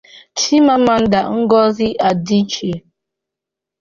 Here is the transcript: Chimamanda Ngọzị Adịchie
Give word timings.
Chimamanda 0.37 1.19
Ngọzị 1.39 1.87
Adịchie 2.09 2.75